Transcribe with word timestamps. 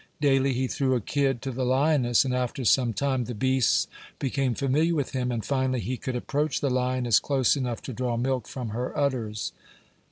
Daily 0.19 0.53
he 0.53 0.65
threw 0.65 0.95
a 0.95 0.99
kid 0.99 1.43
to 1.43 1.51
the 1.51 1.63
lioness, 1.63 2.25
and 2.25 2.33
after 2.33 2.65
some 2.65 2.91
time 2.91 3.25
the 3.25 3.35
beasts 3.35 3.85
became 4.17 4.55
familiar 4.55 4.95
with 4.95 5.11
him, 5.11 5.31
and 5.31 5.45
finally 5.45 5.79
he 5.79 5.95
could 5.95 6.15
approach 6.15 6.59
the 6.59 6.71
lioness 6.71 7.19
close 7.19 7.55
enough 7.55 7.83
to 7.83 7.93
draw 7.93 8.17
milk 8.17 8.47
from 8.47 8.69
her 8.69 8.97
udders. 8.97 9.51